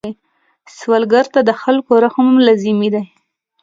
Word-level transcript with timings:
سوالګر 0.77 1.25
ته 1.33 1.39
د 1.49 1.51
خلکو 1.61 1.93
رحم 2.05 2.27
لازمي 2.45 2.89
دی 2.93 3.03